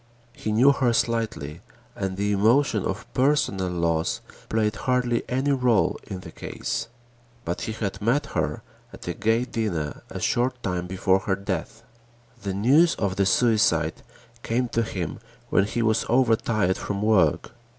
He 0.33 0.51
knew 0.51 0.71
her 0.71 0.93
slightly 0.93 1.61
and 1.95 2.17
the 2.17 2.31
emotion 2.31 2.85
of 2.85 3.05
personal 3.13 3.69
loss 3.69 4.19
played 4.49 4.75
hardly 4.75 5.21
any 5.29 5.51
rôle 5.51 6.03
in 6.05 6.21
the 6.21 6.31
case. 6.31 6.87
But 7.45 7.61
he 7.61 7.71
had 7.73 8.01
met 8.01 8.25
her 8.33 8.63
at 8.91 9.07
a 9.07 9.13
gay 9.13 9.45
dinner 9.45 10.01
a 10.09 10.19
short 10.19 10.63
time 10.63 10.87
before 10.87 11.19
her 11.19 11.35
death. 11.35 11.83
The 12.41 12.51
news 12.55 12.95
of 12.95 13.15
the 13.15 13.27
suicide 13.27 14.01
came 14.41 14.69
to 14.69 14.81
him 14.81 15.19
when 15.51 15.65
he 15.65 15.83
was 15.83 16.07
overtired 16.09 16.77
from 16.77 17.03
work. 17.03 17.51